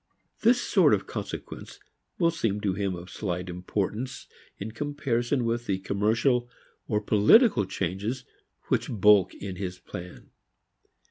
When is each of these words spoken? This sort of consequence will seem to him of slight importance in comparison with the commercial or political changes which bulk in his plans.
This 0.41 0.59
sort 0.59 0.95
of 0.95 1.05
consequence 1.05 1.79
will 2.17 2.31
seem 2.31 2.59
to 2.61 2.73
him 2.73 2.95
of 2.95 3.11
slight 3.11 3.49
importance 3.51 4.25
in 4.57 4.71
comparison 4.71 5.45
with 5.45 5.67
the 5.67 5.77
commercial 5.77 6.49
or 6.87 6.99
political 7.01 7.67
changes 7.67 8.25
which 8.69 8.89
bulk 8.91 9.35
in 9.35 9.57
his 9.57 9.77
plans. 9.77 10.31